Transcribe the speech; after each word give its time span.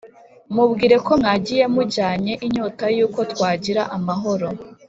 mubwire 0.53 0.95
ko 1.05 1.11
mwagiye 1.21 1.63
mujyanye 1.73 2.33
inyota 2.45 2.85
y'uko 2.97 3.19
twagira 3.31 3.81
amahoro, 3.97 4.47